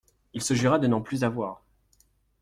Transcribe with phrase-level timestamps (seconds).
[0.33, 1.61] Il se jura de n'en plus avoir.